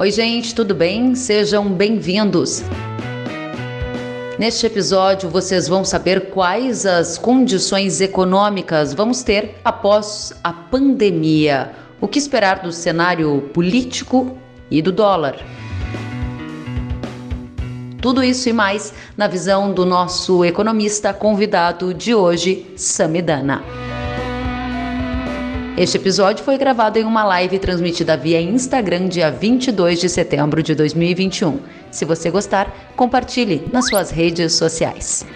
[0.00, 1.14] Oi, gente, tudo bem?
[1.14, 2.62] Sejam bem-vindos.
[4.38, 11.72] Neste episódio, vocês vão saber quais as condições econômicas vamos ter após a pandemia.
[12.00, 14.38] O que esperar do cenário político
[14.70, 15.36] e do dólar.
[18.00, 23.62] Tudo isso e mais na visão do nosso economista convidado de hoje, Samidana.
[25.80, 30.74] Este episódio foi gravado em uma live transmitida via Instagram dia 22 de setembro de
[30.74, 31.58] 2021.
[31.90, 35.26] Se você gostar, compartilhe nas suas redes sociais.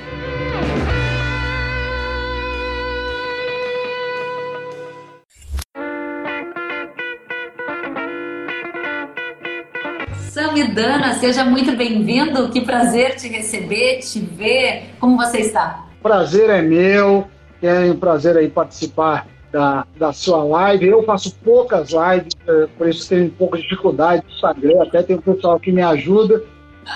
[10.28, 12.50] Samidana, seja muito bem-vindo.
[12.50, 14.90] Que prazer te receber, te ver.
[15.00, 15.86] Como você está?
[16.02, 17.26] Prazer é meu.
[17.62, 20.88] É um prazer aí participar da, da sua live.
[20.88, 24.82] Eu faço poucas lives, é, por isso tenho um pouco de dificuldade no Instagram.
[24.82, 26.42] Até tem um pessoal que me ajuda,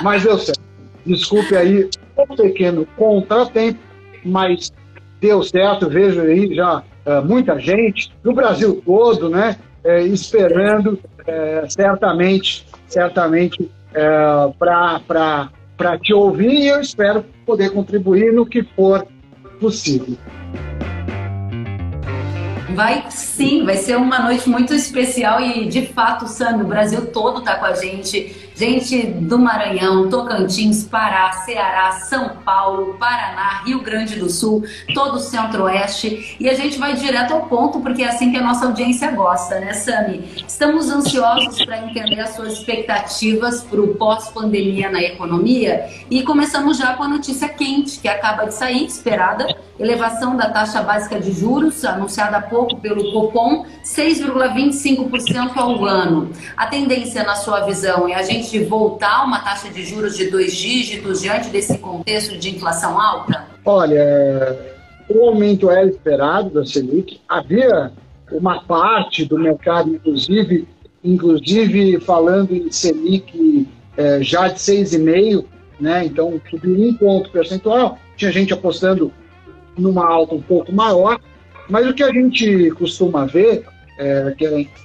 [0.02, 0.60] mas deu certo.
[1.06, 3.78] Desculpe aí um pequeno contratempo,
[4.24, 4.72] mas
[5.20, 5.88] deu certo.
[5.88, 9.56] Vejo aí já é, muita gente no Brasil todo, né?
[9.84, 18.44] É, esperando é, certamente certamente é, para te ouvir e eu espero poder contribuir no
[18.44, 19.06] que for
[19.61, 20.16] possível.
[22.78, 27.40] Vai sim, vai ser uma noite muito especial e de fato, Sam, o Brasil todo
[27.40, 34.17] está com a gente gente do Maranhão, Tocantins, Pará, Ceará, São Paulo, Paraná, Rio Grande
[34.17, 36.37] do Sul, todo o Centro-Oeste.
[36.41, 39.61] E a gente vai direto ao ponto, porque é assim que a nossa audiência gosta,
[39.61, 40.25] né, Sami?
[40.47, 46.95] Estamos ansiosos para entender as suas expectativas para o pós-pandemia na economia e começamos já
[46.95, 49.47] com a notícia quente que acaba de sair, esperada,
[49.79, 56.33] elevação da taxa básica de juros, anunciada há pouco pelo Copom, 6,25% ao ano.
[56.56, 60.17] A tendência, na sua visão, é a gente de voltar a uma taxa de juros
[60.17, 63.46] de dois dígitos diante desse contexto de inflação alta?
[63.64, 64.56] Olha,
[65.08, 67.20] o aumento era esperado da Selic.
[67.28, 67.92] Havia
[68.30, 70.68] uma parte do mercado, inclusive,
[71.02, 75.44] inclusive falando em Selic é, já de 6,5,
[75.80, 76.05] né?
[76.05, 77.98] então subiu um ponto percentual.
[78.17, 79.12] Tinha gente apostando
[79.77, 81.20] numa alta um pouco maior,
[81.68, 83.64] mas o que a gente costuma ver
[83.98, 84.34] é,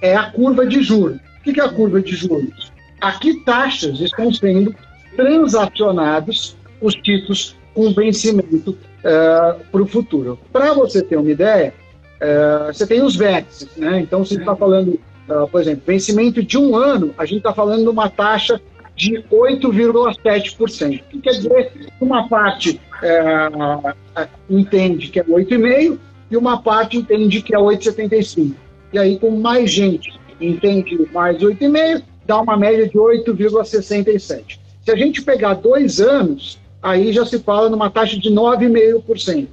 [0.02, 1.18] é a curva de juros.
[1.40, 2.73] O que é a curva de juros?
[3.04, 4.74] A que taxas estão sendo
[5.14, 10.40] transacionados os títulos com vencimento uh, eh, para o futuro.
[10.54, 11.74] Para você ter uma ideia,
[12.22, 14.00] uh, você tem os vértices, né?
[14.00, 17.84] Então, você está falando, uh, por exemplo, vencimento de um ano, a gente está falando
[17.84, 18.62] de uma taxa
[18.96, 21.02] de 8,7%.
[21.02, 22.80] O que quer dizer que uma parte
[24.50, 26.00] entende que é 8,5%
[26.32, 28.54] e uma parte entende que é 8,75%.
[28.94, 34.60] E aí, com mais gente entende mais 8,5%, dá uma média de 8,67.
[34.84, 39.48] Se a gente pegar dois anos, aí já se fala numa taxa de 9,5%.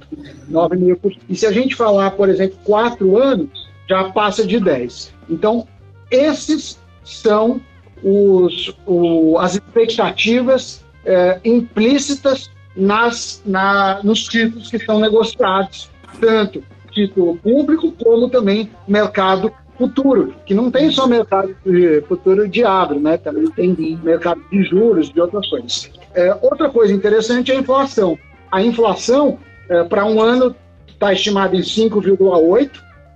[0.51, 1.17] 9,5%.
[1.29, 3.49] E se a gente falar, por exemplo, quatro anos,
[3.87, 5.09] já passa de 10%.
[5.29, 5.67] Então,
[6.09, 7.61] esses são
[8.03, 15.89] os, o, as expectativas é, implícitas nas, na, nos títulos que são negociados,
[16.19, 22.63] tanto título público como também mercado futuro, que não tem só mercado de futuro de
[22.63, 23.17] agro, né?
[23.17, 25.91] Também tem mercado de juros, de outras coisas.
[26.13, 28.17] É, outra coisa interessante é a inflação.
[28.51, 30.55] A inflação, é, para um ano,
[30.87, 32.69] está estimada em 5,8,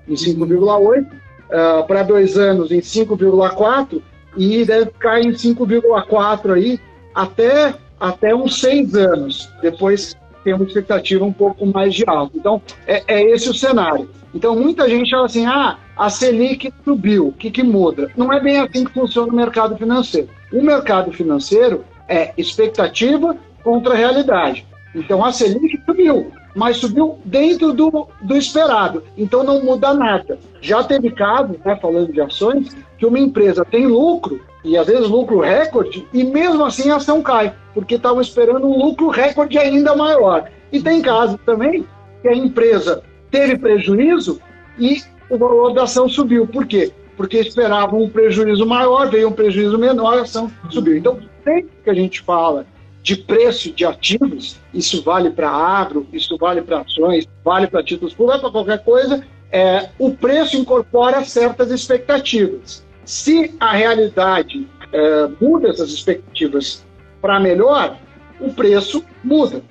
[0.07, 1.05] em 5,8,
[1.51, 4.01] é, para dois anos em 5,4
[4.35, 6.79] e deve ficar em 5,4 aí
[7.13, 9.47] até, até uns seis anos.
[9.61, 10.15] Depois
[10.45, 12.37] tem uma expectativa um pouco mais de alta.
[12.37, 14.07] Então, é, é esse o cenário.
[14.33, 18.11] Então, muita gente fala assim: ah, a Selic subiu, o que, que muda?
[18.15, 20.29] Não é bem assim que funciona o mercado financeiro.
[20.53, 24.65] O mercado financeiro é expectativa contra realidade.
[24.93, 29.03] Então, a Selic subiu, mas subiu dentro do, do esperado.
[29.17, 30.39] Então, não muda nada.
[30.61, 35.07] Já teve casos, né, falando de ações, que uma empresa tem lucro, e às vezes
[35.07, 39.95] lucro recorde, e mesmo assim a ação cai, porque estavam esperando um lucro recorde ainda
[39.95, 40.49] maior.
[40.71, 41.85] E tem casos também
[42.21, 44.41] que a empresa teve prejuízo
[44.79, 46.47] e o valor da ação subiu.
[46.47, 46.91] Por quê?
[47.15, 50.97] Porque esperavam um prejuízo maior, veio um prejuízo menor, a ação subiu.
[50.97, 52.65] Então, sempre que a gente fala
[53.05, 58.15] de preço de ativos, isso vale para agro, isso vale para ações, vale para títulos
[58.15, 62.83] públicos, para qualquer coisa, é, o preço incorpora certas expectativas.
[63.05, 66.83] Se a realidade é, muda essas expectativas
[67.21, 67.95] para melhor,
[68.39, 69.61] o preço muda.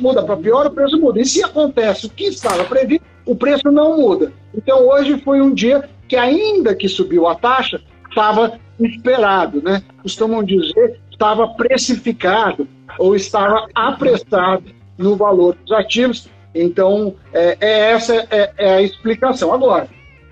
[0.00, 1.20] Muda para pior, o preço muda.
[1.20, 4.32] E se acontece o que estava previsto, o preço não muda.
[4.52, 9.80] Então hoje foi um dia que, ainda que subiu a taxa, estava esperado, né?
[10.02, 12.66] Costumam dizer estava precificado
[12.98, 14.64] ou estava apressado
[14.96, 16.30] no valor dos ativos.
[16.54, 19.52] Então, é, é essa é, é, a explicação.
[19.52, 19.86] Agora,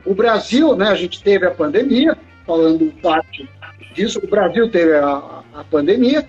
[0.06, 3.46] o Brasil, né, a gente teve a pandemia, falando parte
[3.94, 6.26] disso, o Brasil teve a, a pandemia,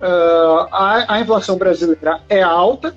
[0.00, 2.94] uh, a, a inflação brasileira é alta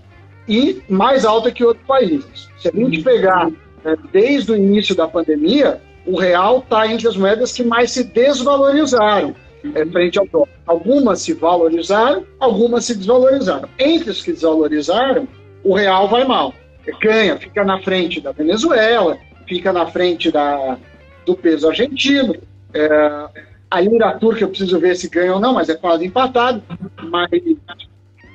[0.48, 2.50] e mais alta que outros países.
[2.60, 3.50] Se a gente pegar
[3.84, 8.04] né, desde o início da pandemia, o real está entre as moedas que mais se
[8.04, 9.34] desvalorizaram
[9.74, 10.50] é, frente ao dólar.
[10.66, 13.70] Algumas se valorizaram, algumas se desvalorizaram.
[13.80, 15.28] Entre as que desvalorizaram,
[15.64, 16.54] o real vai mal.
[17.02, 19.18] Ganha, fica na frente da Venezuela,
[19.48, 20.78] fica na frente da,
[21.26, 22.36] do peso argentino.
[22.74, 23.28] É,
[23.72, 26.62] a lira turca eu preciso ver se ganha ou não, mas é quase empatado.
[27.04, 27.30] Mas,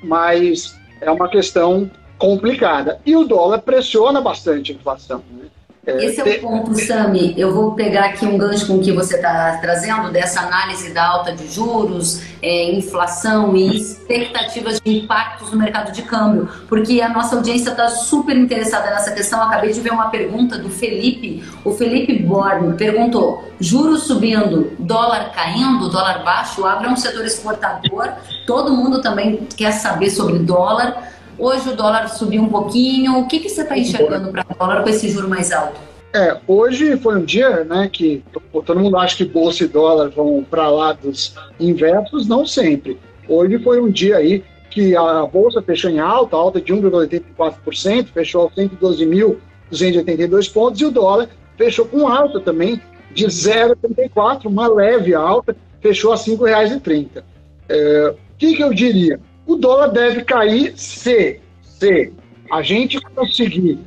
[0.02, 3.00] mas é uma questão complicada.
[3.06, 5.22] E o dólar pressiona bastante a inflação.
[5.30, 5.48] Né?
[5.86, 7.34] É, Esse é o ponto, Sami.
[7.38, 11.06] Eu vou pegar aqui um gancho com o que você está trazendo, dessa análise da
[11.06, 17.08] alta de juros, é, inflação e expectativas de impactos no mercado de câmbio, porque a
[17.08, 19.42] nossa audiência está super interessada nessa questão.
[19.42, 21.42] Acabei de ver uma pergunta do Felipe.
[21.64, 28.10] O Felipe Borne perguntou: juros subindo, dólar caindo, dólar baixo, abre um setor exportador,
[28.46, 31.10] todo mundo também quer saber sobre dólar.
[31.40, 33.18] Hoje o dólar subiu um pouquinho.
[33.18, 35.80] O que, que você está enxergando para o dólar com esse juro mais alto?
[36.12, 38.22] É, hoje foi um dia né, que
[38.52, 42.98] todo mundo acha que bolsa e dólar vão para lá dos inversos, não sempre.
[43.26, 48.42] Hoje foi um dia aí que a bolsa fechou em alta, alta de 1,84%, fechou
[48.42, 52.82] aos 112.282 pontos, e o dólar fechou com alta também
[53.12, 57.22] de 0,84, uma leve alta, fechou a R$ 5,30.
[57.68, 59.18] É, o que, que eu diria?
[59.50, 62.12] O dólar deve cair se, se
[62.52, 63.80] a gente conseguir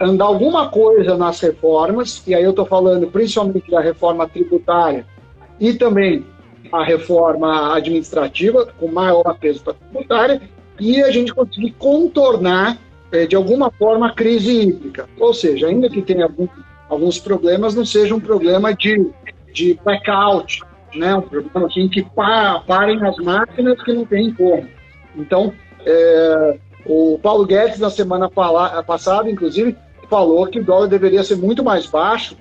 [0.00, 5.06] andar alguma coisa nas reformas, e aí eu estou falando principalmente da reforma tributária
[5.60, 6.24] e também
[6.72, 10.42] a reforma administrativa, com maior peso para a tributária,
[10.80, 12.76] e a gente conseguir contornar,
[13.12, 15.08] eh, de alguma forma, a crise hídrica.
[15.20, 16.48] Ou seja, ainda que tenha algum,
[16.88, 19.08] alguns problemas, não seja um problema de,
[19.52, 20.62] de blackout,
[20.96, 21.14] né?
[21.14, 24.75] um problema assim, que pa, parem as máquinas que não tem como.
[25.16, 25.52] Então,
[25.84, 29.76] é, o Paulo Guedes, na semana passada, inclusive,
[30.08, 32.36] falou que o dólar deveria ser muito mais baixo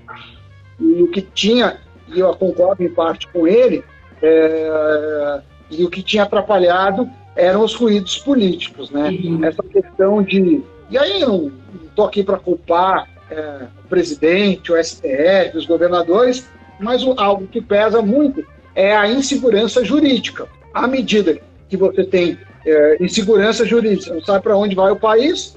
[0.79, 1.77] e o que tinha,
[2.13, 3.83] e eu concordo em parte com ele,
[4.21, 5.41] é,
[5.71, 9.09] e o que tinha atrapalhado eram os ruídos políticos, né?
[9.09, 9.43] Uhum.
[9.43, 10.63] Essa questão de.
[10.89, 11.51] E aí, eu não
[11.87, 16.47] estou aqui para culpar é, o presidente, o STF, os governadores,
[16.79, 20.47] mas algo que pesa muito é a insegurança jurídica.
[20.73, 25.55] À medida que você tem é, insegurança jurídica, não sabe para onde vai o país,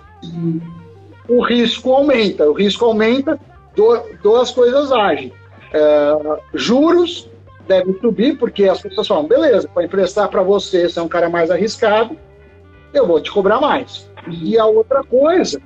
[1.29, 2.49] o risco aumenta.
[2.49, 3.39] O risco aumenta,
[3.77, 5.33] do, duas coisas agem.
[5.73, 7.29] É, juros
[7.67, 11.29] devem subir, porque as pessoas falam, beleza, para emprestar para você, você é um cara
[11.29, 12.17] mais arriscado,
[12.95, 14.09] eu vou te cobrar mais.
[14.27, 15.61] E a outra coisa,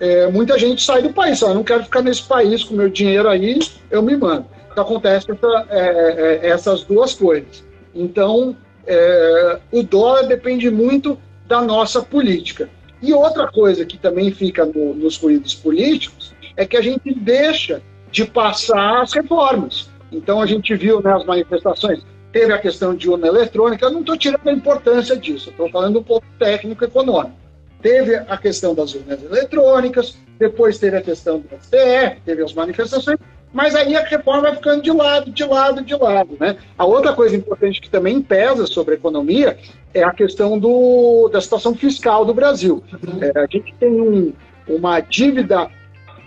[0.00, 3.28] é, muita gente sai do país, eu não quero ficar nesse país com meu dinheiro
[3.28, 3.58] aí,
[3.90, 4.46] eu me mando.
[4.70, 7.64] Então acontece essa, é, é, essas duas coisas.
[7.94, 8.56] Então,
[8.86, 12.68] é, o dólar depende muito da nossa política.
[13.02, 17.82] E outra coisa que também fica no, nos ruídos políticos é que a gente deixa
[18.10, 19.90] de passar as reformas.
[20.10, 24.16] Então a gente viu né, manifestações, teve a questão de urna eletrônica, eu não estou
[24.16, 27.36] tirando a importância disso, estou falando um pouco técnico econômico.
[27.82, 33.18] Teve a questão das urnas eletrônicas, depois teve a questão do STF, teve as manifestações,
[33.54, 36.36] mas aí a reforma vai ficando de lado, de lado, de lado.
[36.40, 36.56] Né?
[36.76, 39.56] A outra coisa importante que também pesa sobre a economia
[39.94, 42.82] é a questão do, da situação fiscal do Brasil.
[43.20, 44.32] É, a gente tem um,
[44.66, 45.70] uma dívida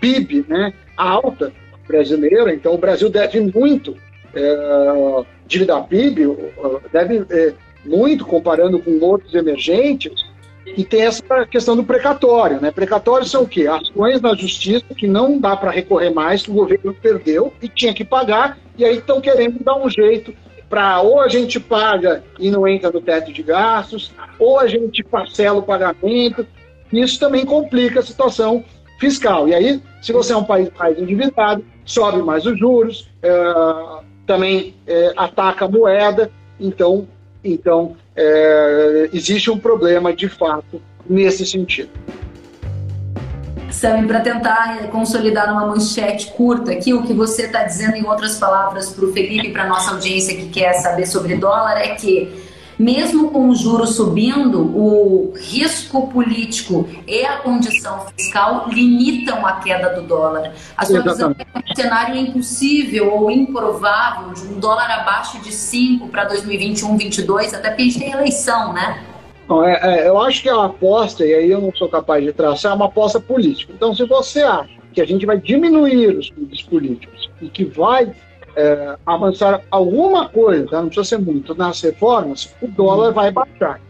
[0.00, 1.52] PIB né, alta
[1.86, 3.94] brasileira, então o Brasil deve muito,
[4.34, 6.34] é, dívida PIB
[6.90, 7.52] deve é,
[7.84, 10.24] muito comparando com outros emergentes,
[10.76, 12.70] e tem essa questão do precatório, né?
[12.70, 13.66] Precatórios são o quê?
[13.66, 17.94] Ações na justiça que não dá para recorrer mais, que o governo perdeu e tinha
[17.94, 20.34] que pagar, e aí estão querendo dar um jeito
[20.68, 25.02] para ou a gente paga e não entra no teto de gastos, ou a gente
[25.02, 26.46] parcela o pagamento.
[26.92, 28.64] Isso também complica a situação
[28.98, 29.48] fiscal.
[29.48, 33.32] E aí, se você é um país mais endividado, sobe mais os juros, é,
[34.26, 37.06] também é, ataca a moeda, então,
[37.52, 41.90] então é, existe um problema de fato nesse sentido.
[43.70, 48.36] Sam, para tentar consolidar numa manchete curta aqui, o que você está dizendo, em outras
[48.38, 52.47] palavras, para o Felipe e para nossa audiência que quer saber sobre dólar, é que
[52.78, 59.94] mesmo com o juro subindo, o risco político e a condição fiscal limitam a queda
[59.94, 60.52] do dólar.
[60.76, 66.08] A sua visão é um cenário impossível ou improvável de um dólar abaixo de 5
[66.08, 69.04] para 2021, 2022, até porque a gente tem eleição, né?
[69.48, 72.32] Não, é, é, eu acho que a aposta, e aí eu não sou capaz de
[72.32, 73.72] traçar, é uma aposta política.
[73.74, 78.12] Então, se você acha que a gente vai diminuir os custos políticos e que vai
[78.58, 83.80] é, avançar alguma coisa, não precisa ser muito, nas reformas, o dólar vai baixar.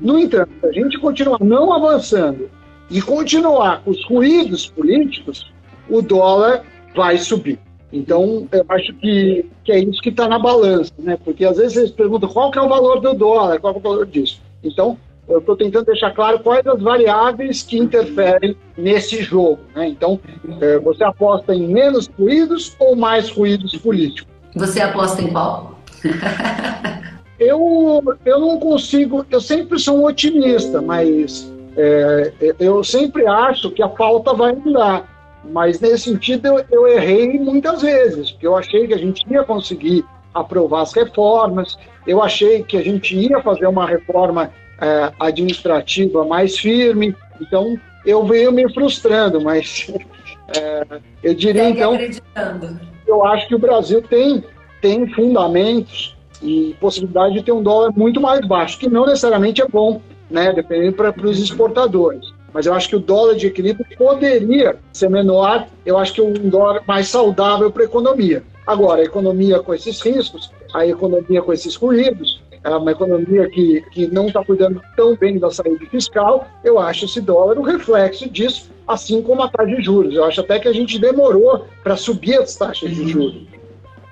[0.00, 2.50] No entanto, se a gente continuar não avançando
[2.90, 5.50] e continuar com os ruídos políticos,
[5.88, 6.62] o dólar
[6.94, 7.58] vai subir.
[7.90, 11.18] Então, eu acho que, que é isso que está na balança, né?
[11.24, 13.80] Porque às vezes eles perguntam qual que é o valor do dólar, qual é o
[13.80, 14.40] valor disso.
[14.62, 14.98] Então,
[15.28, 19.60] eu estou tentando deixar claro quais as variáveis que interferem nesse jogo.
[19.74, 19.88] Né?
[19.88, 20.18] Então,
[20.60, 24.32] é, você aposta em menos ruídos ou mais ruídos políticos?
[24.54, 25.78] Você aposta em qual?
[27.38, 33.82] eu, eu não consigo, eu sempre sou um otimista, mas é, eu sempre acho que
[33.82, 35.08] a pauta vai mudar.
[35.50, 39.42] Mas nesse sentido eu, eu errei muitas vezes, porque eu achei que a gente ia
[39.42, 41.76] conseguir aprovar as reformas,
[42.06, 44.50] eu achei que a gente ia fazer uma reforma
[44.82, 47.14] é, administrativa mais firme.
[47.40, 49.90] Então, eu venho me frustrando, mas
[50.56, 50.84] é,
[51.22, 51.94] eu diria Segue então.
[51.94, 52.80] Acreditando.
[53.06, 54.42] Eu acho que o Brasil tem,
[54.80, 59.68] tem fundamentos e possibilidade de ter um dólar muito mais baixo, que não necessariamente é
[59.68, 62.32] bom, né, dependendo para os exportadores.
[62.52, 66.32] Mas eu acho que o dólar de equilíbrio poderia ser menor, eu acho que um
[66.32, 68.42] dólar mais saudável para a economia.
[68.66, 73.82] Agora, a economia com esses riscos, a economia com esses ruídos, é uma economia que,
[73.90, 78.28] que não está cuidando tão bem da saúde fiscal, eu acho esse dólar um reflexo
[78.28, 80.14] disso, assim como a taxa de juros.
[80.14, 83.42] Eu acho até que a gente demorou para subir as taxas de juros.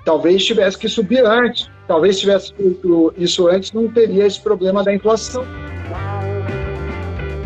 [0.03, 4.93] Talvez tivesse que subir antes, talvez tivesse feito isso antes, não teria esse problema da
[4.93, 5.45] inflação.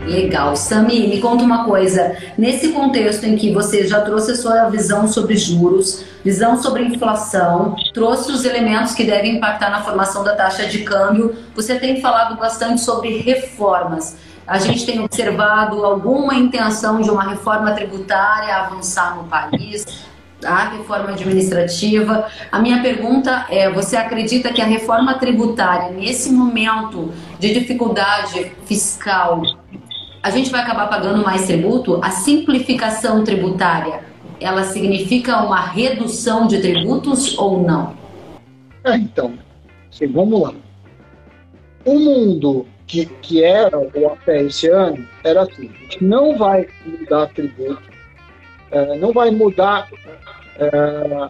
[0.06, 0.56] Legal.
[0.56, 2.16] Sami, me conta uma coisa.
[2.38, 7.76] Nesse contexto em que você já trouxe a sua visão sobre juros, visão sobre inflação,
[7.94, 12.38] trouxe os elementos que devem impactar na formação da taxa de câmbio, você tem falado
[12.38, 14.16] bastante sobre reformas.
[14.48, 19.84] A gente tem observado alguma intenção de uma reforma tributária avançar no país,
[20.46, 22.28] a reforma administrativa.
[22.52, 29.42] A minha pergunta é: você acredita que a reforma tributária, nesse momento de dificuldade fiscal,
[30.26, 34.04] a gente vai acabar pagando mais tributo, a simplificação tributária,
[34.40, 37.96] ela significa uma redução de tributos ou não?
[38.84, 39.38] É, então,
[39.88, 40.56] assim, vamos lá.
[41.86, 46.68] O mundo que, que era o até esse ano era assim: a gente não vai
[46.84, 47.84] mudar tributo,
[48.72, 49.88] é, não vai mudar
[50.58, 50.72] é,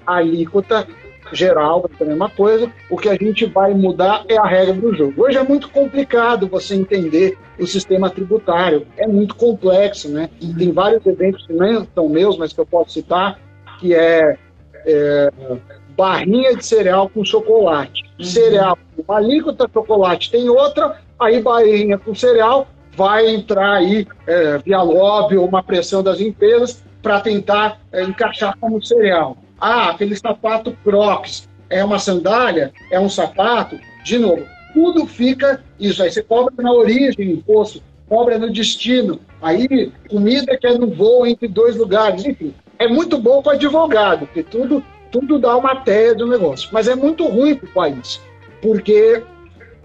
[0.07, 0.87] a alíquota
[1.35, 2.71] geral, é a mesma coisa.
[2.89, 5.23] O que a gente vai mudar é a regra do jogo.
[5.23, 10.29] Hoje é muito complicado você entender o sistema tributário, é muito complexo, né?
[10.57, 13.39] Tem vários eventos que não são meus, mas que eu posso citar,
[13.79, 14.37] que é,
[14.85, 15.31] é
[15.95, 18.03] barrinha de cereal com chocolate.
[18.19, 18.25] Uhum.
[18.25, 24.81] Cereal, uma alíquota, chocolate tem outra, aí barrinha com cereal vai entrar aí é, via
[24.81, 29.37] lobby ou uma pressão das empresas para tentar é, encaixar como cereal.
[29.59, 33.79] Ah, aquele sapato Crocs é uma sandália, é um sapato.
[34.03, 36.03] De novo, tudo fica isso.
[36.03, 39.19] Aí você cobra na origem imposto, cobra no destino.
[39.41, 42.25] Aí, comida que é no voo entre dois lugares.
[42.25, 46.69] Enfim, é muito bom para advogado, porque tudo, tudo dá uma teia do negócio.
[46.71, 48.21] Mas é muito ruim para o país,
[48.61, 49.23] porque,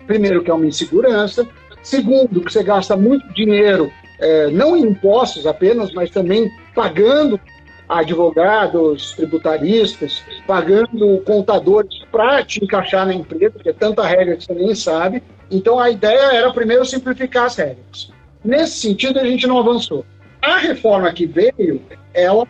[0.07, 1.47] primeiro, que é uma insegurança.
[1.83, 7.41] Segundo, que você gasta muito dinheiro, é, não em impostos apenas, mas também pagando
[7.91, 14.55] advogados, tributaristas, pagando contadores para te encaixar na empresa, porque é tanta regra que você
[14.55, 15.23] nem sabe.
[15.51, 18.13] Então a ideia era primeiro simplificar as regras.
[18.45, 20.05] Nesse sentido, a gente não avançou.
[20.41, 21.83] A reforma que veio,
[22.15, 22.47] ela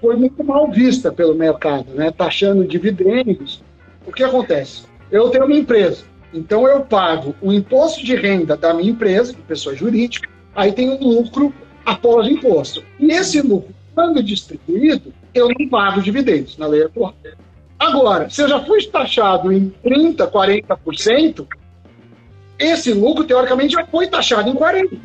[0.00, 2.10] foi muito mal vista pelo mercado, né?
[2.10, 3.62] taxando dividendos.
[4.04, 4.82] O que acontece?
[5.12, 6.04] Eu tenho uma empresa,
[6.34, 10.90] então eu pago o imposto de renda da minha empresa, de pessoa jurídica, aí tem
[10.90, 11.54] um lucro
[11.86, 12.84] após imposto.
[12.98, 17.14] E esse lucro quando distribuído, eu não pago dividendos na lei atual.
[17.78, 21.46] Agora, se eu já fui taxado em 30%, 40%,
[22.58, 25.00] esse lucro, teoricamente, já foi taxado em 40%.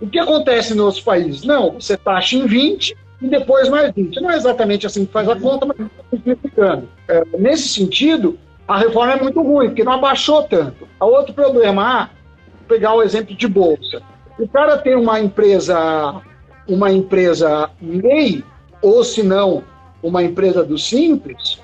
[0.00, 1.42] O que acontece nos outros países?
[1.42, 4.20] Não, você taxa em 20% e depois mais 20%.
[4.20, 5.76] Não é exatamente assim que faz a conta, mas
[6.10, 6.88] simplificando.
[7.08, 10.86] É, nesse sentido, a reforma é muito ruim, porque não abaixou tanto.
[10.98, 12.10] A outro problema, ah,
[12.68, 14.02] pegar o exemplo de bolsa.
[14.38, 16.22] O cara tem uma empresa
[16.68, 18.44] uma empresa MEI,
[18.82, 19.64] ou se não,
[20.02, 21.60] uma empresa do Simples,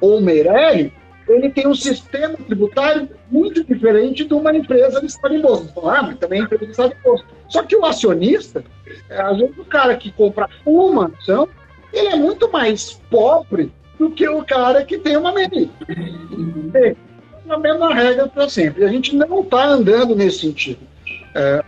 [0.00, 0.92] ou Meirelli,
[1.28, 5.88] ele tem um sistema tributário muito diferente de uma empresa de estado imposto.
[5.88, 7.26] Ah, mas também é empresa de estado imposto.
[7.48, 8.64] Só que o acionista,
[9.08, 11.48] é, às vezes o cara que compra uma ação,
[11.92, 15.70] ele é muito mais pobre do que o cara que tem uma MEI.
[16.74, 16.96] É
[17.48, 18.84] a mesma regra para sempre.
[18.84, 20.80] A gente não está andando nesse sentido.
[21.34, 21.62] É,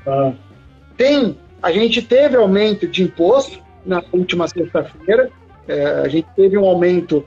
[0.97, 5.31] tem, a gente teve aumento de imposto na última sexta-feira,
[5.67, 7.25] é, a gente teve um aumento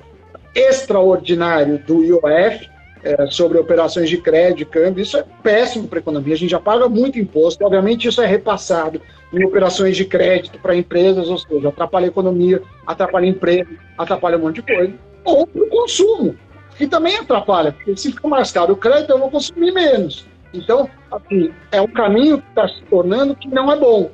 [0.54, 2.70] extraordinário do IOF
[3.04, 5.02] é, sobre operações de crédito, câmbio.
[5.02, 6.36] Isso é péssimo para a economia.
[6.36, 7.66] A gente já paga muito imposto.
[7.66, 9.02] Obviamente, isso é repassado
[9.34, 14.42] em operações de crédito para empresas, ou seja, atrapalha a economia, atrapalha emprego, atrapalha um
[14.42, 14.94] monte de coisa.
[15.24, 16.36] Ou para o consumo,
[16.78, 20.28] que também atrapalha, porque se fica mais caro o crédito, eu vou consumir menos.
[20.54, 24.12] Então, assim, é um caminho que está se tornando que não é bom.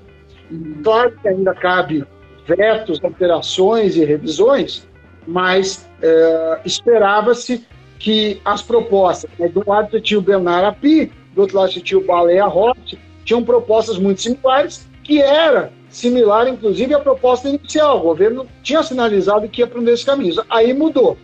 [0.83, 2.05] Claro que ainda cabe
[2.45, 4.88] vetos, alterações e revisões,
[5.25, 7.65] mas é, esperava-se
[8.00, 11.79] que as propostas, né, do lado você tinha o Bernard Api, do outro lado você
[11.79, 18.00] tinha o Baleia Roth, tinham propostas muito similares, que era similar, inclusive, à proposta inicial.
[18.00, 20.39] O governo tinha sinalizado que ia para um desses caminhos.
[20.50, 21.17] Aí mudou.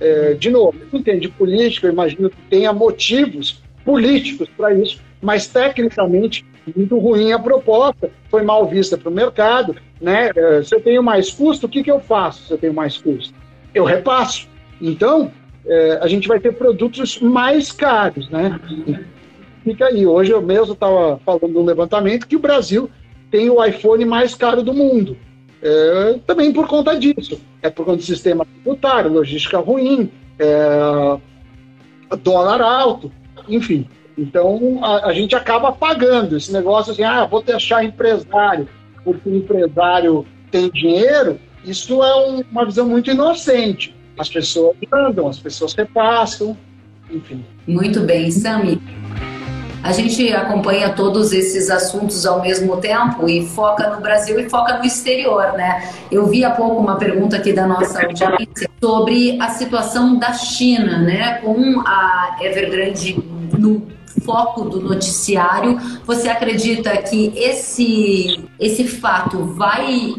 [0.00, 6.44] É, de novo, entende política, eu imagino que tenha motivos políticos para isso, mas tecnicamente
[6.74, 9.76] muito ruim a proposta, foi mal vista para o mercado.
[10.00, 10.30] Né?
[10.64, 13.34] Se eu tenho mais custo, o que, que eu faço se eu tenho mais custo?
[13.74, 14.48] Eu repasso.
[14.80, 15.30] Então,
[15.66, 18.28] é, a gente vai ter produtos mais caros.
[18.30, 18.58] Né?
[19.62, 20.06] Fica aí.
[20.06, 22.90] Hoje eu mesmo estava falando um levantamento que o Brasil
[23.30, 25.16] tem o iPhone mais caro do mundo.
[25.62, 27.40] É, também por conta disso.
[27.62, 31.18] É por conta do sistema tributário, logística ruim, é,
[32.22, 33.10] dólar alto,
[33.48, 33.86] enfim.
[34.16, 38.68] Então, a, a, gente acaba pagando esse negócio assim, ah, vou deixar empresário,
[39.02, 43.94] porque o empresário tem dinheiro, isso é um, uma visão muito inocente.
[44.16, 46.56] As pessoas andam, as pessoas repassam,
[47.10, 47.44] enfim.
[47.66, 48.80] Muito bem, Sami.
[49.82, 54.78] A gente acompanha todos esses assuntos ao mesmo tempo e foca no Brasil e foca
[54.78, 55.90] no exterior, né?
[56.10, 60.98] Eu vi há pouco uma pergunta aqui da nossa audiência sobre a situação da China,
[61.02, 61.34] né?
[61.42, 63.22] Com a Evergrande
[63.58, 63.86] no
[64.22, 65.78] foco do noticiário.
[66.06, 70.14] Você acredita que esse, esse fato vai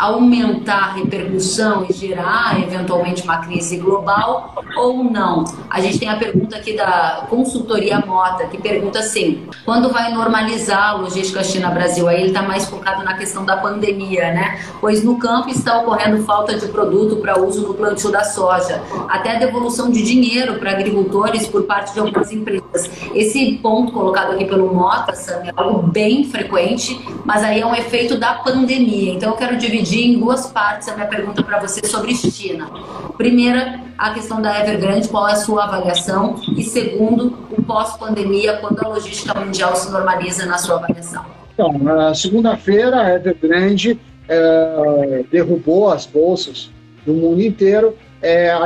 [0.00, 5.44] aumentar a repercussão e gerar eventualmente uma crise global ou não?
[5.68, 10.90] A gente tem a pergunta aqui da consultoria Mota, que pergunta assim: quando vai normalizar
[10.90, 12.08] a logística China-Brasil?
[12.08, 14.60] Aí ele está mais focado na questão da pandemia, né?
[14.80, 19.38] Pois no campo está ocorrendo falta de produto para uso no plantio da soja, até
[19.38, 22.90] devolução de dinheiro para agricultores por parte de algumas empresas.
[23.14, 27.74] Esse ponto colocado aqui pelo Mota, Sam, é algo bem frequente, mas aí é um
[27.74, 29.12] efeito da pandemia.
[29.12, 32.70] Então eu quero dividir dividir em duas partes a minha pergunta para você sobre China.
[33.16, 36.36] Primeira, a questão da Evergrande, qual é a sua avaliação?
[36.56, 41.24] E segundo, o pós-pandemia, quando a logística mundial se normaliza na sua avaliação?
[41.52, 43.98] Então, na segunda-feira, a Evergrande
[44.28, 46.70] é, derrubou as bolsas
[47.04, 48.64] do mundo inteiro, é a,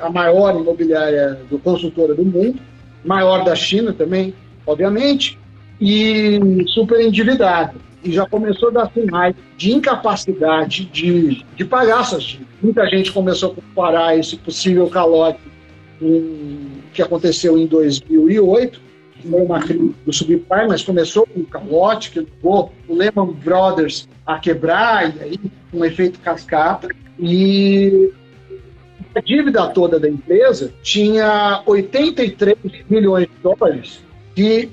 [0.00, 2.58] a maior imobiliária do consultora do mundo,
[3.04, 4.34] maior da China também,
[4.66, 5.38] obviamente,
[5.80, 12.22] e super endividada e já começou a dar sinais de incapacidade de, de pagar essas
[12.22, 12.52] dívidas.
[12.62, 15.40] Muita gente começou a comparar esse possível calote
[16.92, 18.80] que aconteceu em 2008,
[19.14, 23.32] que foi uma crise do subprime, mas começou com um calote que levou o Lehman
[23.32, 25.40] Brothers a quebrar, e aí
[25.72, 26.88] um efeito cascata.
[27.18, 28.10] E
[29.14, 32.56] a dívida toda da empresa tinha 83
[32.88, 34.02] milhões de dólares
[34.34, 34.70] que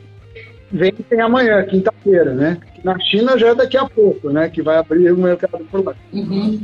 [0.71, 2.57] vencem amanhã, quinta-feira, né?
[2.83, 4.49] Na China já é daqui a pouco, né?
[4.49, 5.95] Que vai abrir o mercado por lá.
[6.13, 6.59] Uhum.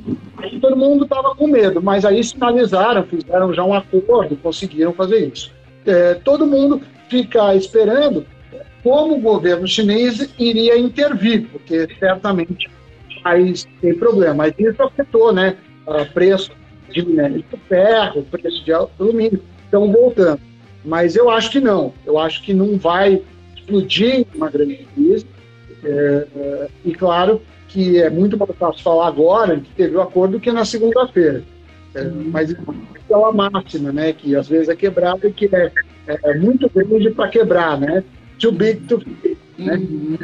[0.51, 5.27] E todo mundo estava com medo, mas aí sinalizaram, fizeram já um acordo, conseguiram fazer
[5.27, 5.51] isso.
[5.85, 8.25] É, todo mundo fica esperando
[8.83, 12.69] como o governo chinês iria intervir, porque certamente
[13.25, 14.35] mas tem problema.
[14.35, 15.57] Mas isso afetou, né?
[15.87, 16.51] O preço
[16.91, 20.39] de minério de ferro, preço de alumínio, estão voltando.
[20.85, 21.91] Mas eu acho que não.
[22.05, 23.23] Eu acho que não vai
[23.55, 25.25] explodir uma grande crise.
[25.85, 30.39] É, é, e claro que é muito mais fácil falar agora que teve o acordo
[30.39, 31.43] que na segunda-feira.
[31.93, 32.57] É, mas é
[32.95, 35.71] aquela máxima, né, que às vezes é quebrada e que é,
[36.07, 38.03] é muito grande para quebrar, né?
[38.39, 39.75] Too big to fit, né?
[39.75, 40.17] Uhum.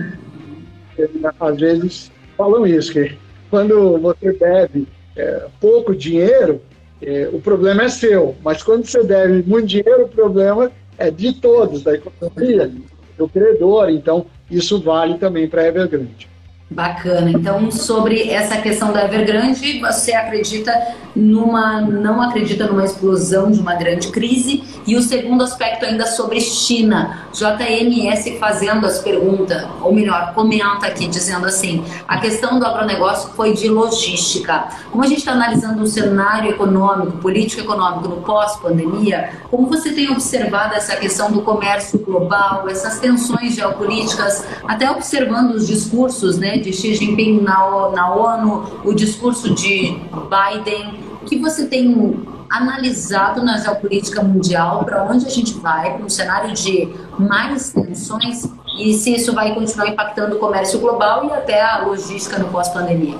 [0.98, 3.18] É, às vezes falam isso, que
[3.50, 6.62] quando você deve é, pouco dinheiro,
[7.02, 11.34] é, o problema é seu, mas quando você deve muito dinheiro, o problema é de
[11.34, 12.72] todos, da economia
[13.18, 13.90] do credor.
[13.90, 16.31] Então, isso vale também para Evergrande.
[16.72, 17.30] Bacana.
[17.30, 20.72] Então, sobre essa questão da Evergrande, você acredita
[21.14, 24.64] numa, não acredita numa explosão de uma grande crise?
[24.88, 31.08] E o segundo aspecto ainda sobre China, JMS fazendo as perguntas, ou melhor, comenta aqui
[31.08, 34.70] dizendo assim: a questão do agronegócio foi de logística.
[34.92, 40.74] Como a gente está analisando o cenário econômico, político-econômico no pós-pandemia, como você tem observado
[40.74, 46.61] essa questão do comércio global, essas tensões geopolíticas, até observando os discursos, né?
[46.62, 49.98] De Xi Jinping na, na ONU, o discurso de
[50.30, 52.20] Biden, que você tem
[52.50, 58.44] analisado na geopolítica mundial, para onde a gente vai, para um cenário de mais tensões
[58.78, 63.18] e se isso vai continuar impactando o comércio global e até a logística no pós-pandemia?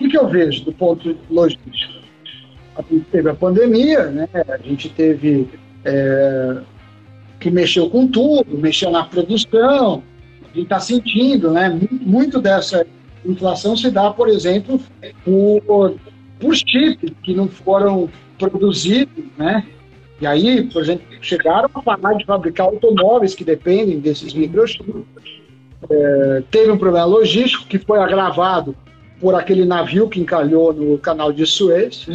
[0.00, 2.04] O que eu vejo do ponto logístico?
[2.76, 4.28] A gente teve a pandemia, né?
[4.48, 5.48] a gente teve
[5.84, 6.58] é,
[7.40, 10.02] que mexeu com tudo, mexeu na produção,
[10.54, 11.78] gente está sentindo, né?
[11.90, 12.86] Muito dessa
[13.24, 14.80] inflação se dá, por exemplo,
[15.24, 15.96] por,
[16.38, 19.64] por chips que não foram produzidos, né?
[20.20, 25.04] E aí, por exemplo, chegaram a parar de fabricar automóveis que dependem desses microchips.
[25.90, 28.74] É, teve um problema logístico que foi agravado
[29.20, 32.06] por aquele navio que encalhou no canal de Suez.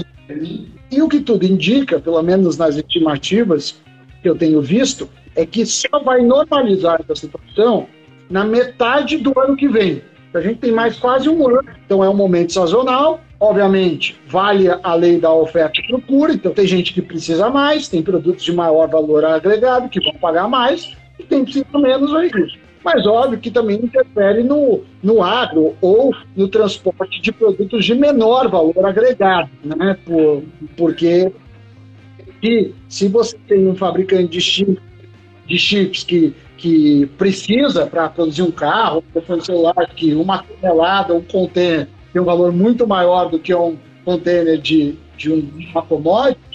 [0.92, 3.80] E o que tudo indica, pelo menos nas estimativas
[4.22, 7.88] que eu tenho visto, é que só vai normalizar essa situação
[8.30, 10.02] na metade do ano que vem.
[10.34, 13.22] A gente tem mais quase um ano, então é um momento sazonal.
[13.40, 18.04] Obviamente, vale a lei da oferta e procura, então tem gente que precisa mais, tem
[18.04, 22.60] produtos de maior valor agregado que vão pagar mais, e tem que precisa menos isso.
[22.84, 28.50] Mas óbvio que também interfere no, no agro ou no transporte de produtos de menor
[28.50, 29.98] valor agregado, né?
[30.06, 30.44] Por,
[30.76, 31.32] porque
[32.88, 34.78] se, você tem um fabricante de
[35.50, 41.14] de chips que que precisa para produzir um carro, um um celular, que uma tonelada,
[41.14, 46.50] um container tem um valor muito maior do que um container de, de uma commodity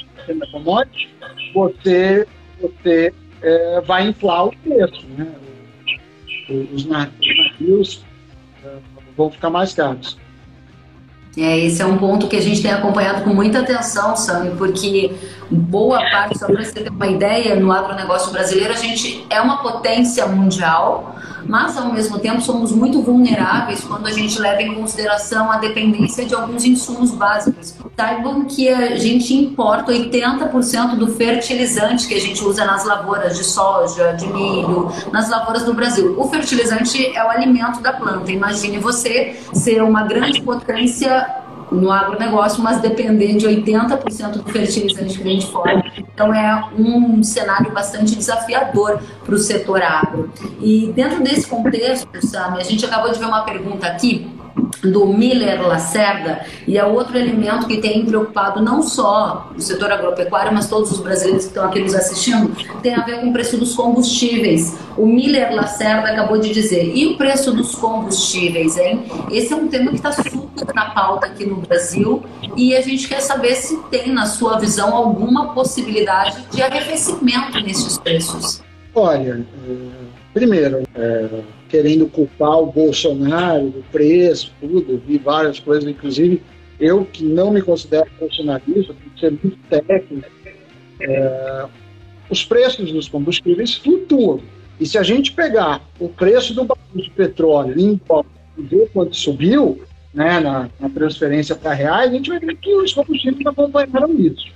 [1.55, 2.27] você,
[2.61, 3.13] você
[3.43, 5.07] é, vai inflar o preço.
[5.17, 5.33] Né?
[6.73, 8.05] Os navios
[8.65, 8.69] é,
[9.17, 10.19] vão ficar mais caros.
[11.37, 15.13] É, esse é um ponto que a gente tem acompanhado com muita atenção, Sami, porque
[15.55, 19.59] boa parte, só para você ter uma ideia, no agronegócio brasileiro, a gente é uma
[19.59, 25.51] potência mundial, mas ao mesmo tempo somos muito vulneráveis quando a gente leva em consideração
[25.51, 27.75] a dependência de alguns insumos básicos.
[27.97, 33.45] Saibam que a gente importa 80% do fertilizante que a gente usa nas lavouras de
[33.45, 36.19] soja, de milho, nas lavouras do Brasil.
[36.19, 38.33] O fertilizante é o alimento da planta.
[38.33, 41.44] Imagine você ser uma grande potência
[41.75, 45.83] no agronegócio, mas depender de 80% do fertilizante que vem de fora.
[45.97, 50.31] Então é um cenário bastante desafiador para o setor agro.
[50.61, 54.31] E dentro desse contexto, Sami, a gente acabou de ver uma pergunta aqui
[54.83, 60.53] do Miller Lacerda e é outro elemento que tem preocupado não só o setor agropecuário,
[60.53, 63.57] mas todos os brasileiros que estão aqui nos assistindo, tem a ver com o preço
[63.57, 64.77] dos combustíveis.
[64.97, 69.05] O Miller Lacerda acabou de dizer, e o preço dos combustíveis, hein?
[69.31, 72.23] Esse é um tema que está super na pauta aqui no Brasil
[72.57, 77.99] e a gente quer saber se tem, na sua visão, alguma possibilidade de arrefecimento nesses
[77.99, 78.63] preços.
[78.95, 79.45] Olha,
[80.35, 81.43] primeiro, é
[81.75, 86.41] querendo culpar o Bolsonaro, o preço, tudo, vi várias coisas, inclusive
[86.79, 90.29] eu que não me considero bolsonarista, tenho que ser muito técnico,
[91.01, 91.67] é,
[92.31, 94.41] os preços dos combustíveis flutuam.
[94.79, 98.01] E se a gente pegar o preço do barril de petróleo em
[98.57, 102.73] e ver quanto subiu né, na, na transferência para reais, a gente vai ver que
[102.75, 104.47] os combustíveis acompanharam isso.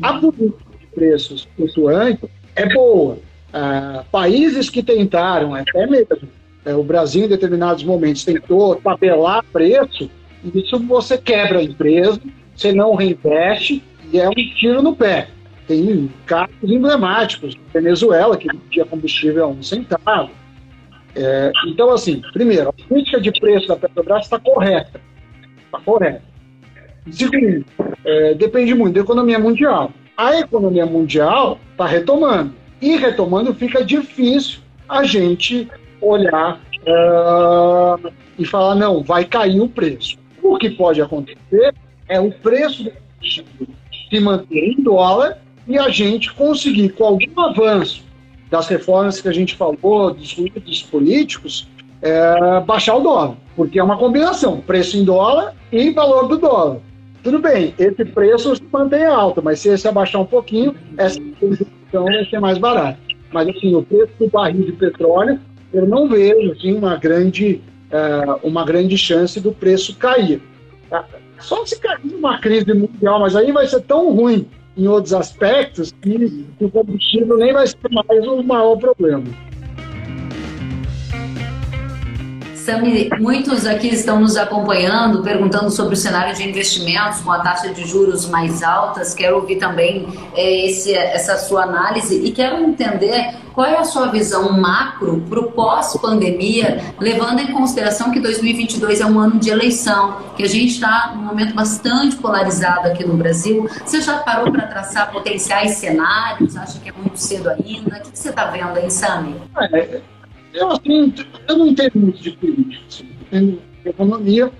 [0.00, 3.18] A política de preços flutuantes é boa.
[3.56, 6.28] Ah, países que tentaram, até mesmo
[6.64, 10.10] é, o Brasil, em determinados momentos, tentou tabelar preço,
[10.52, 12.20] isso você quebra a empresa,
[12.52, 13.80] você não reinveste
[14.12, 15.28] e é um tiro no pé.
[15.68, 20.30] Tem casos emblemáticos, Venezuela, que tinha combustível a um centavo.
[21.14, 25.00] É, então, assim, primeiro, a política de preço da Petrobras está correta.
[25.64, 26.22] Está correta.
[27.08, 27.64] Segundo,
[28.04, 29.92] é, depende muito da economia mundial.
[30.16, 32.63] A economia mundial está retomando.
[32.80, 35.68] E retomando fica difícil a gente
[36.00, 40.18] olhar uh, e falar, não, vai cair o preço.
[40.42, 41.74] O que pode acontecer
[42.08, 42.90] é o preço
[44.10, 48.04] se manter em dólar e a gente conseguir, com algum avanço
[48.50, 51.66] das reformas que a gente falou, dos ruídos políticos,
[52.02, 56.78] é, baixar o dólar, porque é uma combinação, preço em dólar e valor do dólar.
[57.22, 61.18] Tudo bem, esse preço se mantém alto, mas se esse abaixar um pouquinho, essa
[61.94, 62.98] produção vai ser mais barata.
[63.32, 65.38] Mas assim, o preço do barril de petróleo
[65.72, 70.42] eu não vejo assim, uma grande é, uma grande chance do preço cair.
[70.90, 71.04] Tá?
[71.38, 75.92] Só se cair numa crise mundial, mas aí vai ser tão ruim em outros aspectos
[76.02, 79.24] que o combustível nem vai ser mais o maior problema.
[82.64, 87.68] Sami, muitos aqui estão nos acompanhando, perguntando sobre o cenário de investimentos com a taxa
[87.68, 89.12] de juros mais altas.
[89.12, 94.06] Quero ouvir também é, esse, essa sua análise e quero entender qual é a sua
[94.06, 100.16] visão macro para o pós-pandemia, levando em consideração que 2022 é um ano de eleição,
[100.34, 103.68] que a gente está num momento bastante polarizado aqui no Brasil.
[103.84, 106.56] Você já parou para traçar potenciais cenários?
[106.56, 107.98] Acha que é muito cedo ainda?
[107.98, 109.36] O que você está vendo aí, Sami?
[109.70, 110.00] É,
[110.54, 111.12] eu, assim,
[111.48, 114.50] eu não entendo muito de política, de economia.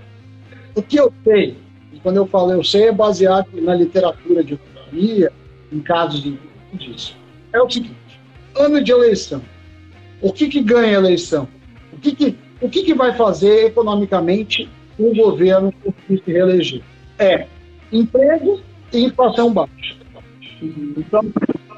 [0.75, 1.57] O que eu sei,
[1.93, 5.31] e quando eu falo eu sei, é baseado na literatura de economia,
[5.71, 6.37] em casos de
[6.73, 7.15] disso.
[7.53, 7.95] É o seguinte:
[8.55, 9.41] ano de eleição.
[10.21, 11.47] O que, que ganha a eleição?
[11.93, 15.73] O que, que, o que, que vai fazer economicamente o governo
[16.07, 16.81] que se reeleger?
[17.17, 17.47] É
[17.91, 18.59] emprego
[18.91, 19.95] e inflação baixa.
[20.61, 21.21] Então,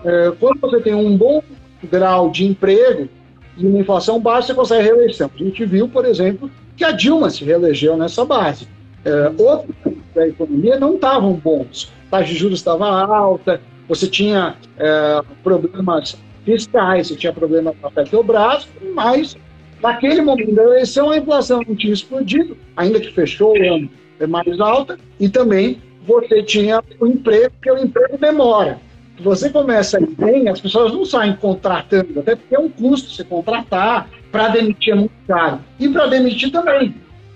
[0.04, 1.44] é, quando você tem um bom
[1.84, 3.10] grau de emprego,
[3.58, 5.32] e uma inflação baixa, você consegue reeleição.
[5.34, 8.68] A gente viu, por exemplo, que a Dilma se reelegeu nessa base.
[9.04, 9.76] É, outros
[10.14, 11.92] da economia não estavam bons.
[12.08, 17.88] A taxa de juros estava alta, você tinha é, problemas fiscais, você tinha problemas com
[17.88, 19.36] a Petrobras, mas
[19.82, 23.90] naquele momento da eleição a inflação não tinha explodido, ainda que fechou o ano
[24.20, 28.80] é mais alta, e também você tinha o emprego, porque o emprego demora
[29.20, 33.10] você começa a ir bem, as pessoas não saem contratando, até porque é um custo
[33.10, 35.60] você contratar, para demitir é muito caro.
[35.80, 36.96] E para demitir também.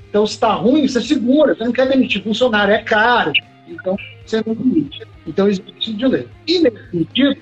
[0.10, 3.32] Então, se está ruim, você segura, você não quer demitir funcionário, é caro.
[3.68, 5.02] Então, você não demite.
[5.26, 6.28] Então, existe de lei.
[6.48, 7.38] E nesse sentido,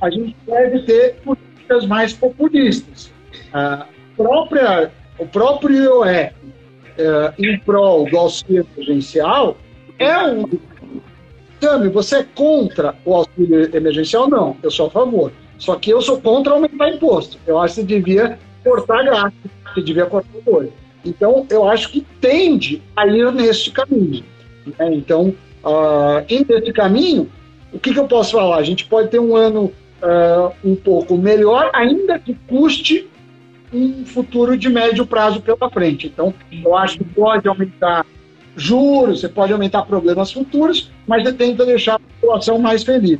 [0.00, 3.12] a gente deve ter políticas mais populistas.
[3.52, 6.34] A própria, o próprio IOF,
[6.98, 9.56] é, em prol do auxílio emergencial,
[9.98, 10.44] é um
[11.92, 14.28] Você é contra o auxílio emergencial?
[14.28, 15.32] Não, eu sou a favor.
[15.58, 17.38] Só que eu sou contra aumentar imposto.
[17.46, 20.72] Eu acho que você devia cortar gasto, você devia cortar coisa.
[21.04, 24.24] Então, eu acho que tende a ir neste caminho.
[24.78, 24.94] Né?
[24.94, 27.30] Então, uh, indo nesse caminho,
[27.72, 28.56] o que, que, eu posso falar?
[28.56, 29.72] A gente pode ter um ano
[30.02, 33.08] uh, um pouco melhor, ainda que custe
[33.72, 36.06] um futuro de médio prazo pela frente.
[36.06, 36.32] Então,
[36.64, 38.06] eu acho que pode aumentar
[38.56, 43.18] juros, você pode aumentar problemas futuros, mas você tenta deixar a população mais feliz.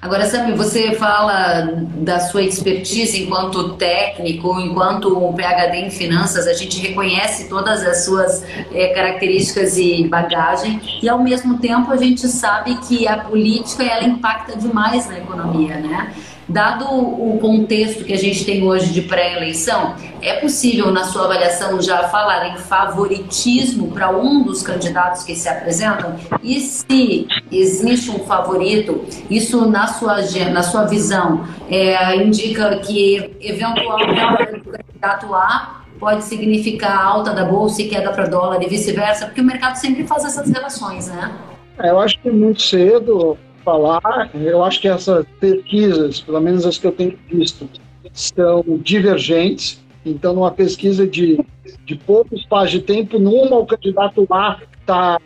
[0.00, 6.52] Agora, Sami, você fala da sua expertise enquanto técnico, enquanto um PhD em finanças, a
[6.52, 12.28] gente reconhece todas as suas é, características e bagagem, e ao mesmo tempo a gente
[12.28, 16.14] sabe que a política ela impacta demais na economia, né?
[16.48, 21.82] Dado o contexto que a gente tem hoje de pré-eleição, é possível, na sua avaliação,
[21.82, 26.14] já falar em favoritismo para um dos candidatos que se apresentam?
[26.42, 30.18] E se existe um favorito, isso, na sua,
[30.52, 37.82] na sua visão, é, indica que eventualmente o candidato A pode significar alta da bolsa
[37.82, 41.32] e queda para dólar e vice-versa, porque o mercado sempre faz essas relações, né?
[41.78, 46.64] É, eu acho que é muito cedo falar, eu acho que essas pesquisas, pelo menos
[46.64, 47.68] as que eu tenho visto,
[48.12, 49.84] são divergentes.
[50.04, 51.44] Então, numa pesquisa de,
[51.84, 55.18] de pouco espaço de tempo, numa o candidato A está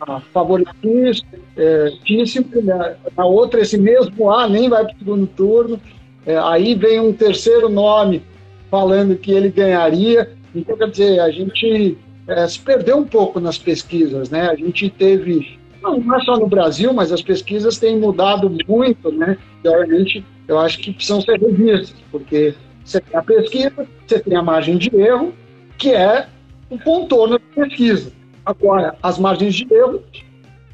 [2.63, 2.95] né?
[3.15, 5.79] na outra esse mesmo A nem vai para o segundo turno.
[6.25, 8.23] É, aí vem um terceiro nome
[8.71, 10.31] falando que ele ganharia.
[10.55, 11.95] Então, quer dizer, a gente
[12.27, 14.49] é, se perdeu um pouco nas pesquisas, né?
[14.49, 19.11] A gente teve não, não é só no Brasil, mas as pesquisas têm mudado muito,
[19.11, 19.37] né?
[19.63, 24.41] Realmente, eu acho que precisam ser revistas, porque você tem a pesquisa, você tem a
[24.41, 25.33] margem de erro,
[25.77, 26.27] que é
[26.69, 28.11] o contorno da pesquisa.
[28.45, 30.01] Agora, as margens de erro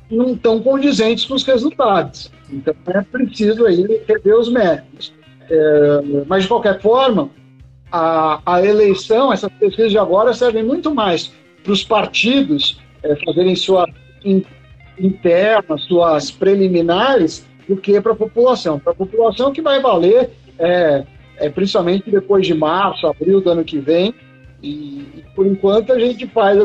[0.10, 2.32] não estão condizentes com os resultados.
[2.50, 5.14] Então, é preciso aí rever os métodos.
[5.50, 7.30] É, mas, de qualquer forma,
[7.92, 11.32] a, a eleição, essas pesquisas de agora servem muito mais
[11.64, 13.86] para os partidos é, fazerem sua
[15.00, 18.80] internas, suas preliminares, do que para a população.
[18.80, 21.04] Para a população que vai valer, é,
[21.38, 24.14] é, principalmente depois de março, abril do ano que vem,
[24.62, 24.68] e,
[25.16, 26.58] e por enquanto a gente faz,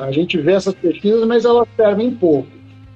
[0.00, 2.48] a gente vê essas pesquisas, mas elas servem pouco.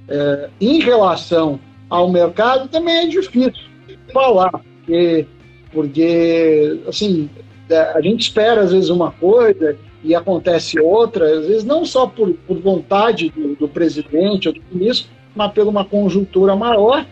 [0.08, 3.68] É, em relação ao mercado, também é difícil
[4.12, 5.26] falar, porque,
[5.72, 7.28] porque assim,
[7.68, 12.06] é, a gente espera às vezes uma coisa e acontece outra, às vezes não só
[12.06, 17.04] por, por vontade do, do presidente ou do ministro, mas por uma conjuntura maior.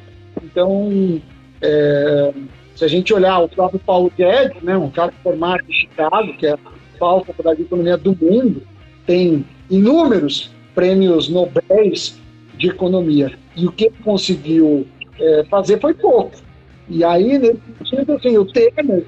[0.43, 1.21] Então,
[1.61, 2.33] é,
[2.75, 6.47] se a gente olhar o próprio Paulo Guedes, né, um cara formado em Chicago, que
[6.47, 7.25] é a principal
[7.57, 8.63] de economia do mundo,
[9.07, 12.19] tem inúmeros prêmios Nobéis
[12.57, 13.33] de economia.
[13.57, 14.87] E o que ele conseguiu
[15.19, 16.37] é, fazer foi pouco.
[16.89, 19.07] E aí, nesse sentido, assim, o Temer,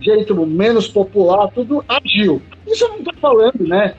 [0.00, 2.40] jeito menos popular, tudo agiu.
[2.66, 3.94] Isso eu não estou falando, né,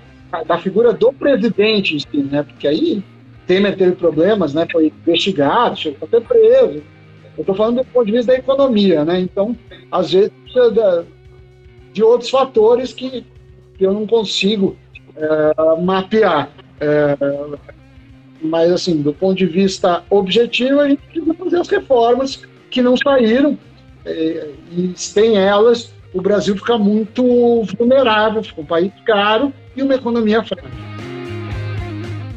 [0.47, 3.03] da figura do presidente né, porque aí
[3.47, 6.84] Temer teve problemas, né, foi investigado, chegou a ser preso.
[7.38, 9.55] Eu estou falando do ponto de vista da economia, né, então,
[9.91, 10.31] às vezes,
[11.93, 13.25] de outros fatores que,
[13.77, 14.75] que eu não consigo
[15.15, 16.49] é, mapear.
[16.79, 17.17] É,
[18.41, 22.97] mas, assim, do ponto de vista objetivo, a gente precisa fazer as reformas que não
[22.97, 23.58] saíram, é,
[24.06, 27.24] e sem elas, o Brasil fica muito
[27.78, 30.86] vulnerável, fica um país caro e uma economia frágil.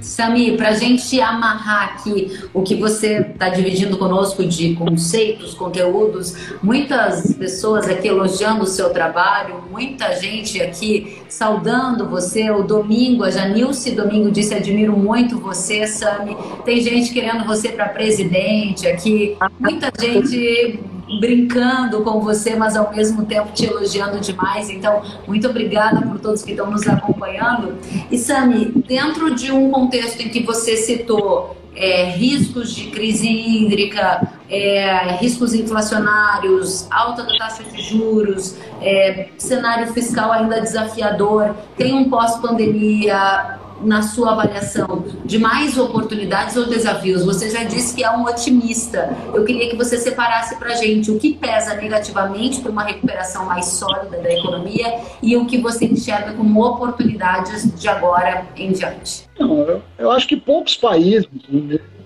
[0.09, 6.35] Sami, para a gente amarrar aqui o que você está dividindo conosco de conceitos, conteúdos,
[6.63, 12.51] muitas pessoas aqui elogiando o seu trabalho, muita gente aqui saudando você.
[12.51, 16.37] O Domingo, a Janilce Domingo disse: admiro muito você, Sami.
[16.65, 20.81] Tem gente querendo você para presidente aqui, muita gente
[21.21, 24.69] brincando com você, mas ao mesmo tempo te elogiando demais.
[24.69, 27.79] Então, muito obrigada por todos que estão nos acompanhando.
[28.11, 34.29] E Sami, dentro de um contexto em que você citou é, riscos de crise hídrica,
[34.51, 42.11] é, riscos inflacionários, alta da taxa de juros, é, cenário fiscal ainda desafiador, tem um
[42.11, 47.25] pós-pandemia, na sua avaliação de mais oportunidades ou desafios?
[47.25, 49.17] Você já disse que é um otimista.
[49.35, 53.47] Eu queria que você separasse para a gente o que pesa negativamente para uma recuperação
[53.47, 59.29] mais sólida da economia e o que você enxerga como oportunidades de agora em diante.
[59.39, 61.29] Não, eu, eu acho que poucos países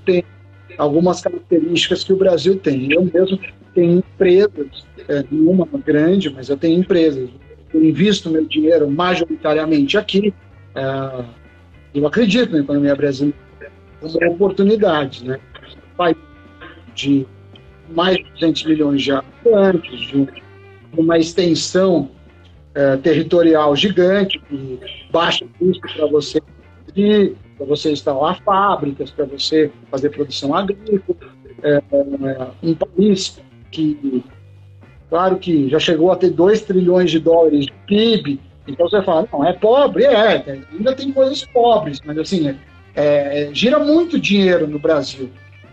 [0.04, 0.24] têm
[0.78, 2.92] algumas características que o Brasil tem.
[2.92, 3.38] Eu mesmo
[3.74, 7.28] tenho empresas, é, nenhuma grande, mas eu tenho empresas.
[7.72, 10.34] Eu invisto meu dinheiro majoritariamente aqui.
[10.74, 11.24] É,
[11.94, 13.36] eu acredito na economia brasileira
[14.00, 15.38] como oportunidade, né?
[15.96, 16.14] Vai
[16.94, 17.26] de
[17.90, 20.28] mais de 200 milhões de habitantes, de
[20.96, 22.10] uma extensão
[22.74, 26.40] é, territorial gigante, que baixa custo para você
[27.56, 31.16] para você instalar fábricas, para você fazer produção agrícola,
[31.62, 31.80] é,
[32.62, 34.22] um país que,
[35.08, 39.26] claro que já chegou a ter 2 trilhões de dólares de PIB, então você fala,
[39.32, 42.56] não, é pobre, é, ainda tem coisas pobres, mas assim,
[42.94, 45.30] é, é, gira muito dinheiro no Brasil.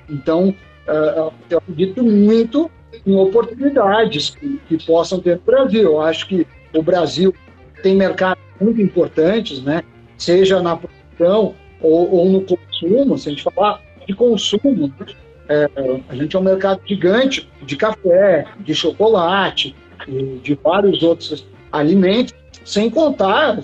[0.09, 0.53] Então,
[0.87, 2.69] é, eu acredito muito
[3.05, 5.83] em oportunidades que, que, possam ter no Brasil.
[5.83, 7.33] Eu acho que o Brasil
[7.83, 9.83] tem mercados muito importantes, né?
[10.17, 15.05] seja na produção ou, ou no consumo, se a gente falar de consumo, né?
[15.47, 15.69] é,
[16.09, 19.75] a gente é um mercado gigante de café, de chocolate,
[20.41, 22.33] de vários outros alimentos
[22.69, 23.59] sem contar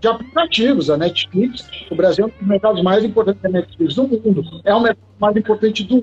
[0.00, 0.88] de aplicativos.
[0.88, 4.42] A Netflix, o Brasil é um dos mercados mais importantes da Netflix do mundo.
[4.64, 6.02] É o mercado mais importante do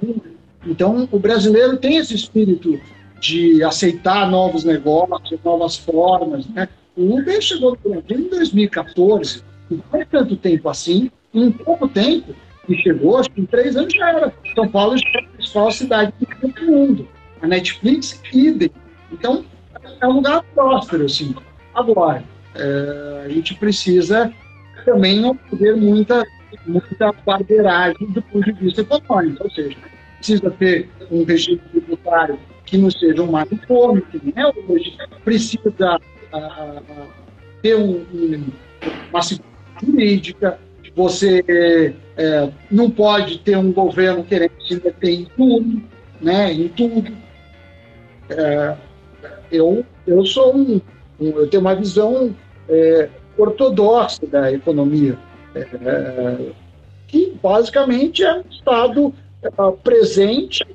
[0.00, 0.22] mundo.
[0.64, 2.80] Então, o brasileiro tem esse espírito
[3.20, 6.46] de aceitar novos negócios, novas formas.
[6.48, 6.68] Né?
[6.96, 12.34] O Uber chegou no Brasil em 2014, não faz tanto tempo assim, em pouco tempo,
[12.68, 14.32] e chegou, acho que em três anos já era.
[14.54, 17.08] São Paulo já é a principal cidade do mundo.
[17.42, 18.70] A Netflix, idem.
[19.12, 19.44] Então,
[20.00, 21.34] é um lugar próspero, assim.
[21.74, 22.22] Agora,
[22.54, 24.32] é, a gente precisa
[24.84, 26.26] também não ter muita,
[26.66, 29.76] muita barbeiragem do ponto de vista econômico, ou seja,
[30.16, 35.72] precisa ter um regime tributário que não seja um mais uniforme, que é hoje, precisa
[37.62, 38.44] ter um, um,
[39.10, 39.50] uma segurança
[39.82, 40.58] jurídica,
[40.94, 41.44] você
[42.16, 45.82] é, não pode ter um governo querendo se meter em tudo,
[46.20, 47.12] né, em tudo.
[48.28, 48.76] É,
[49.50, 50.80] eu, eu sou um,
[51.20, 52.34] um, eu tenho uma visão
[52.68, 55.18] é, ortodoxa da economia,
[55.54, 56.36] é,
[57.06, 59.50] que basicamente é um Estado é,
[59.82, 60.66] presente,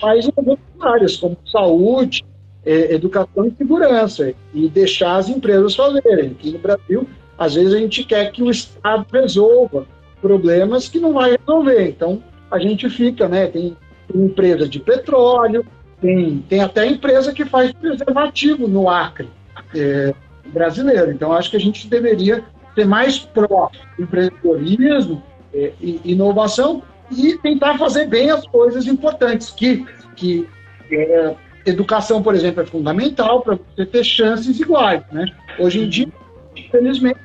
[0.00, 2.24] mas em algumas áreas, como saúde,
[2.64, 6.30] é, educação e segurança, e deixar as empresas fazerem.
[6.30, 9.86] Aqui no Brasil, às vezes a gente quer que o Estado resolva
[10.20, 11.88] problemas que não vai resolver.
[11.88, 13.46] Então, a gente fica, né?
[13.46, 13.76] Tem,
[14.14, 15.64] empresa de petróleo,
[16.04, 19.30] tem, tem até empresa que faz preservativo no Acre
[19.74, 20.12] é,
[20.48, 21.10] brasileiro.
[21.10, 22.44] Então, acho que a gente deveria
[22.74, 25.22] ser mais pró-empreendedorismo
[25.54, 25.72] é,
[26.04, 30.46] inovação e tentar fazer bem as coisas importantes, que, que
[30.92, 31.34] é,
[31.64, 35.02] educação, por exemplo, é fundamental para você ter chances iguais.
[35.10, 35.24] Né?
[35.58, 36.08] Hoje em dia,
[36.54, 37.18] infelizmente,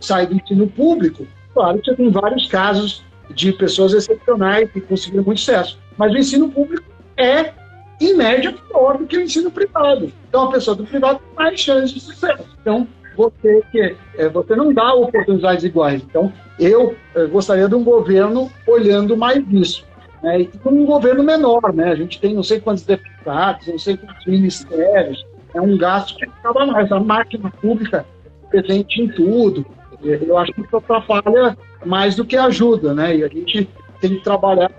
[0.00, 5.22] sai do ensino público, claro que você tem vários casos de pessoas excepcionais que conseguiram
[5.22, 6.82] muito sucesso, mas o ensino público
[7.16, 7.52] é
[8.00, 10.12] em média, pior do que o ensino privado.
[10.28, 12.44] Então, a pessoa do privado tem mais chance de sucesso.
[12.60, 12.86] Então,
[13.16, 16.02] você que é, você não dá oportunidades iguais.
[16.02, 19.84] Então, eu é, gostaria de um governo olhando mais isso.
[20.22, 20.42] Né?
[20.42, 21.90] E um governo menor, né?
[21.90, 25.24] A gente tem não sei quantos deputados, não sei quantos ministérios,
[25.54, 26.90] é um gasto que acaba mais.
[26.92, 28.06] A máquina pública
[28.50, 29.66] presente em tudo.
[30.02, 33.16] Eu acho que isso atrapalha mais do que ajuda, né?
[33.16, 33.68] E a gente
[34.00, 34.70] tem que trabalhar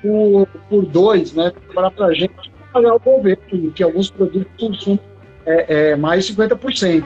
[0.00, 1.50] por, por dois, né?
[1.66, 5.00] Trabalhar para a gente trabalhar o governo, que alguns produtos consumem
[5.46, 7.04] é, é, mais 50%.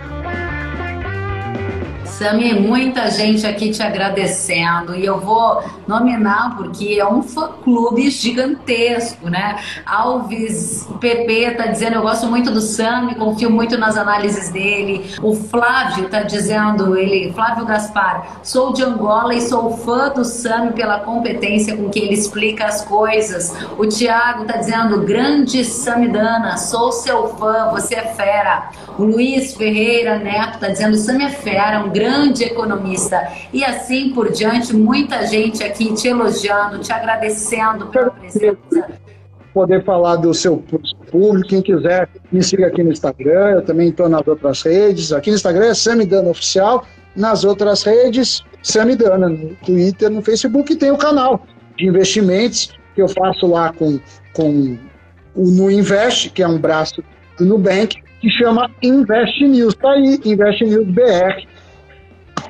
[2.19, 9.29] Sami, muita gente aqui te agradecendo e eu vou nominar porque é um fã-clube gigantesco,
[9.29, 9.59] né?
[9.85, 15.13] Alves PP tá dizendo eu gosto muito do Sami, confio muito nas análises dele.
[15.21, 20.73] O Flávio tá dizendo, ele, Flávio Gaspar, sou de Angola e sou fã do Sami
[20.73, 23.57] pela competência com que ele explica as coisas.
[23.77, 28.71] O Tiago tá dizendo, grande Samidana, sou seu fã, você é fera.
[28.97, 33.29] O Luiz Ferreira Neto tá dizendo, Sami é fera, um grande grande economista.
[33.53, 38.89] E assim por diante, muita gente aqui te elogiando, te agradecendo pela presença.
[39.53, 40.57] Poder falar do seu
[41.11, 45.13] público, quem quiser, me siga aqui no Instagram, eu também estou nas outras redes.
[45.13, 46.85] Aqui no Instagram é Samidana Oficial,
[47.15, 51.47] nas outras redes, Samidana, no Twitter, no Facebook, tem o canal
[51.77, 54.01] de investimentos que eu faço lá com,
[54.33, 54.77] com
[55.35, 57.03] o No Invest, que é um braço
[57.39, 59.75] do Nubank, que chama Invest News.
[59.75, 61.54] Tá aí, Invest News BR.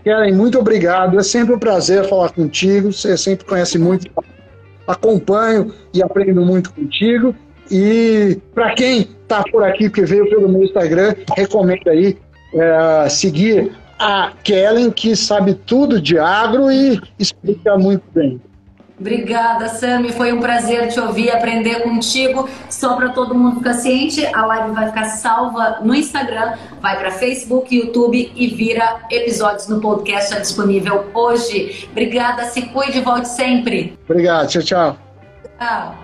[0.04, 1.18] Karen, muito obrigado.
[1.18, 2.92] É sempre um prazer falar contigo.
[2.92, 4.10] Você sempre conhece muito.
[4.86, 7.34] Acompanho e aprendo muito contigo.
[7.70, 12.18] E para quem está por aqui, que veio pelo meu Instagram, recomendo aí
[12.52, 18.40] é, seguir a Kellen, que sabe tudo de agro e explica muito bem.
[19.04, 20.12] Obrigada, Sami.
[20.12, 22.48] Foi um prazer te ouvir, aprender contigo.
[22.70, 27.10] Só para todo mundo ficar ciente, a live vai ficar salva no Instagram, vai para
[27.10, 31.86] Facebook, YouTube e vira episódios no podcast já disponível hoje.
[31.90, 33.98] Obrigada, se cuide e volte sempre.
[34.08, 34.98] Obrigado, tchau, tchau.
[35.58, 36.03] Tchau.